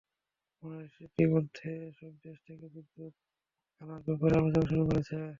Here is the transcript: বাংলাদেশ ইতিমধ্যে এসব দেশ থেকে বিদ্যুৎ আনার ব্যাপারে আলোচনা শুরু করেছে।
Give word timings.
বাংলাদেশ 0.63 0.93
ইতিমধ্যে 1.07 1.69
এসব 1.89 2.11
দেশ 2.25 2.37
থেকে 2.47 2.65
বিদ্যুৎ 2.75 3.13
আনার 3.81 4.01
ব্যাপারে 4.07 4.33
আলোচনা 4.39 4.65
শুরু 4.69 4.83
করেছে। 4.89 5.15